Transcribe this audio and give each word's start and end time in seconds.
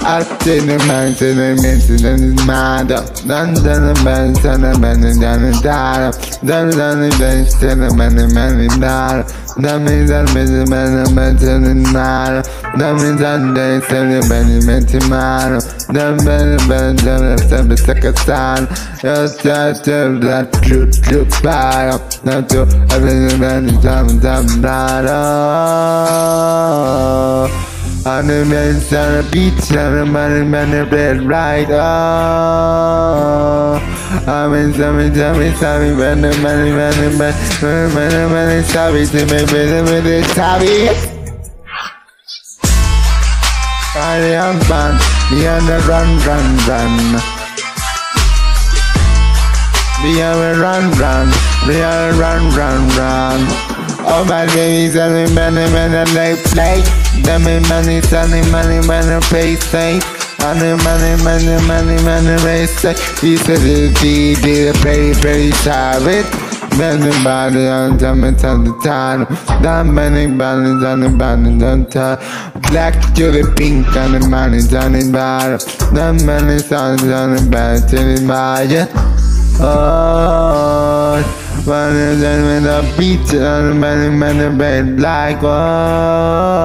Inyoraria. 0.00 0.08
Carlos 0.08 0.46
Inyoraria. 0.46 0.80
Attenuman 0.80 1.14
tenementi 1.14 2.02
denizmada 2.04 3.04
Dan 3.28 3.54
dana 3.64 3.94
ben 4.06 4.34
sana 4.34 4.82
beni 4.82 5.20
canı 5.20 5.52
Dan 6.42 6.72
dana 6.72 7.08
ben 7.20 7.44
sana 7.44 7.98
beni 7.98 8.36
beni 8.36 8.82
dar 8.82 9.24
Dan 9.62 9.82
mi 9.82 10.08
dar 10.08 10.26
beni 10.34 10.70
beni 10.70 11.16
beni 11.16 11.94
dar 11.94 12.42
Dan 12.78 12.94
mi 12.96 13.18
dar 13.20 13.56
de 13.56 13.80
seni 13.88 14.20
beni 14.30 14.68
beni 14.68 15.08
mar 15.08 15.62
Dan 15.94 16.18
beni 16.18 16.56
beni 16.70 16.98
beni 17.06 17.38
seni 17.48 17.76
sakasan 17.76 18.68
Yes 19.02 19.44
yes 19.44 19.86
yes 19.86 20.20
that 20.22 20.52
true 20.62 20.90
true 20.90 21.26
fire 21.42 21.98
Not 22.24 22.48
to 22.48 22.60
everything 22.94 23.40
beni 23.40 23.72
tam 23.82 24.20
tam 28.10 28.28
dar 28.28 28.34
I'm 28.34 28.52
in 28.52 28.80
Santa 28.80 29.22
Beach, 29.30 29.70
I'm 29.72 30.16
in 30.16 30.74
a 30.74 30.84
red 30.84 31.22
right. 31.22 31.66
Oh, 31.70 31.78
I'm 34.26 34.54
in 34.54 34.72
Sammy, 34.74 35.14
Sammy, 35.14 35.54
Sammy, 35.54 35.94
Benny, 35.96 36.30
Benny, 36.42 36.70
Benny, 36.72 37.18
Benny, 37.18 37.34
Benny, 37.60 38.32
Benny, 38.32 38.62
Sammy, 38.64 39.04
Sammy, 39.04 39.46
Benny, 39.46 39.82
Benny, 39.86 40.22
Sammy. 40.34 40.88
I 43.92 44.18
am 44.38 44.60
fun, 44.60 44.98
we 45.30 45.46
are 45.46 45.60
the 45.60 45.78
run, 45.88 46.18
run, 46.26 46.56
run. 46.68 47.20
We 50.02 50.22
are 50.22 50.54
run, 50.58 50.90
run, 50.98 51.28
we 51.68 51.82
are 51.82 52.12
run, 52.14 52.42
run, 52.56 52.88
run. 52.96 53.40
Oh 54.02 54.24
my 54.28 54.46
baby, 54.46 54.90
Sammy, 54.92 55.26
Benny, 55.34 55.66
Benny, 55.72 56.04
they 56.12 56.36
play. 56.50 56.82
Dame 56.82 57.09
money, 57.68 58.00
sunny 58.02 58.40
money, 58.50 58.80
money, 58.86 59.20
pay 59.30 59.56
safe. 59.56 60.04
Money, 60.40 60.72
money, 60.84 61.22
money, 61.22 61.56
money, 61.66 62.02
money, 62.02 62.66
safe. 62.66 63.20
He 63.20 63.36
said 63.36 63.60
the 63.60 63.92
D 64.00 64.34
did 64.36 64.74
a 64.74 64.78
very, 64.78 65.12
very 65.14 65.50
savage. 65.62 66.26
Money, 66.78 67.10
body, 67.24 67.66
on 67.66 68.24
it's 68.24 68.44
on 68.44 68.64
the 68.64 68.72
time. 68.82 69.26
That 69.62 69.84
money, 69.84 70.26
body, 70.26 70.70
on 70.86 71.00
the 71.00 71.08
body, 71.10 71.64
on 71.64 71.86
time. 71.86 72.18
Black 72.70 72.94
to 73.14 73.30
the 73.30 73.52
pink, 73.56 73.86
on 73.96 74.12
the 74.12 74.20
money, 74.28 74.58
on 74.76 74.92
the 74.92 75.10
bottom. 75.12 75.58
That 75.94 76.22
money, 76.24 76.58
on 76.74 76.96
the 77.34 77.50
body, 77.50 77.80
to 77.90 77.96
the 77.96 78.26
body. 78.26 78.86
Oh, 79.62 80.39
money, 81.66 82.16
then 82.16 82.44
with 82.46 82.66
a 82.66 82.82
beat, 82.98 83.34
on 83.34 83.68
the 83.68 83.74
money, 83.74 84.08
money, 84.08 84.56
bed, 84.56 85.00
like, 85.00 85.42
oh. 85.42 86.60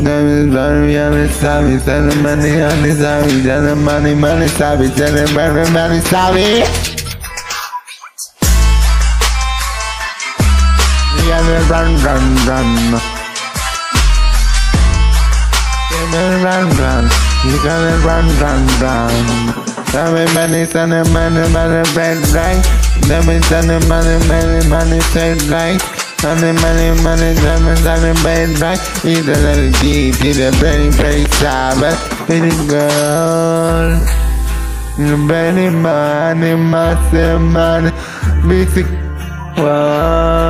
Name 0.00 0.26
is 0.26 0.46
very, 0.52 0.94
very 0.94 1.28
savvy, 1.28 1.78
send 1.78 2.10
the 2.10 2.16
money 2.16 2.62
on 2.62 2.82
the 2.82 2.94
savvy, 2.94 3.42
send 3.42 3.66
the 3.66 3.76
money, 3.76 4.14
money, 4.14 4.48
savvy, 4.48 4.88
send 4.88 5.16
the 5.16 5.26
money, 5.34 5.70
money, 5.70 6.00
savvy. 6.00 6.64
Gotta 11.28 11.58
run, 11.70 11.94
run, 12.02 12.24
run. 12.48 13.00
Gotta 15.90 16.22
run, 16.42 16.66
run. 16.78 17.04
You 17.44 17.56
gotta 17.62 17.94
run, 18.04 18.26
run, 18.40 18.60
run. 18.80 19.14
Send 19.86 20.10
me 20.14 20.24
money, 20.34 20.64
send 20.64 20.92
the 20.92 21.04
money, 21.12 21.48
money, 21.52 21.82
red, 21.94 22.18
right. 22.34 22.89
Let 23.10 23.26
send 23.42 23.68
the 23.68 23.80
money, 23.88 24.16
money, 24.30 24.68
money, 24.68 25.00
straight 25.10 25.42
right. 25.50 25.82
Money, 26.22 26.52
money, 26.62 26.94
money, 27.02 27.34
money, 27.42 27.74
money, 27.82 28.12
bed, 28.22 28.60
right. 28.60 28.78
He's 29.02 29.26
a 29.26 29.34
little 29.34 29.72
deep, 29.82 30.14
a 30.38 30.52
very, 30.62 30.90
very 30.90 31.24
Sabbath. 31.42 31.98
Pretty 32.26 32.54
girl. 32.68 33.98
Very 35.26 35.70
money, 35.70 36.54
money, 36.54 37.38
money, 37.38 37.90
basic 38.46 38.86
world. 39.58 40.49